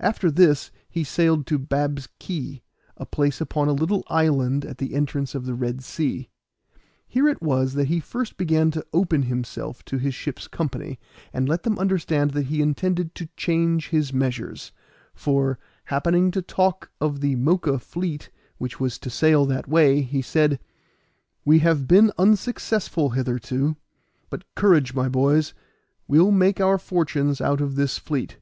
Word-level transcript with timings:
After 0.00 0.32
this 0.32 0.72
he 0.88 1.04
sailed 1.04 1.46
to 1.46 1.60
Bab's 1.60 2.08
Key, 2.18 2.64
a 2.96 3.06
place 3.06 3.40
upon 3.40 3.68
a 3.68 3.72
little 3.72 4.02
island 4.08 4.64
at 4.64 4.78
the 4.78 4.96
entrance 4.96 5.32
of 5.32 5.46
the 5.46 5.54
Red 5.54 5.84
Sea. 5.84 6.28
Here 7.06 7.28
it 7.28 7.40
was 7.40 7.74
that 7.74 7.86
he 7.86 8.00
first 8.00 8.36
began 8.36 8.72
to 8.72 8.84
open 8.92 9.22
himself 9.22 9.84
to 9.84 9.98
his 9.98 10.12
ship's 10.12 10.48
company, 10.48 10.98
and 11.32 11.48
let 11.48 11.62
them 11.62 11.78
understand 11.78 12.32
that 12.32 12.46
he 12.46 12.60
intended 12.62 13.14
to 13.14 13.28
change 13.36 13.90
his 13.90 14.12
measures; 14.12 14.72
for, 15.14 15.60
happening 15.84 16.32
to 16.32 16.42
talk 16.42 16.90
of 17.00 17.20
the 17.20 17.36
Moca 17.36 17.80
fleet 17.80 18.30
which 18.58 18.80
was 18.80 18.98
to 18.98 19.08
sail 19.08 19.46
that 19.46 19.68
way, 19.68 20.02
he 20.02 20.20
said, 20.20 20.58
"We 21.44 21.60
have 21.60 21.86
been 21.86 22.10
unsuccessful 22.18 23.10
hitherto; 23.10 23.76
but 24.30 24.52
courage, 24.56 24.94
my 24.94 25.08
boys, 25.08 25.54
we'll 26.08 26.32
make 26.32 26.60
our 26.60 26.76
fortunes 26.76 27.40
out 27.40 27.60
of 27.60 27.76
this 27.76 27.98
fleet." 27.98 28.38